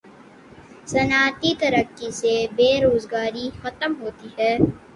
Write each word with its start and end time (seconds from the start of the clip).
صنعتی 0.87 1.51
ترقی 1.59 2.09
سے 2.19 2.33
بے 2.55 2.69
روزگاری 2.83 3.49
ختم 3.61 3.91
ہوتی 4.01 4.29
ہے 4.37 4.53